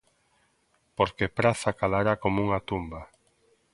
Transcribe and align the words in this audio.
Porque 0.97 1.33
Praza 1.37 1.77
calará 1.81 2.13
como 2.23 2.37
unha 2.45 2.63
tumba. 2.69 3.01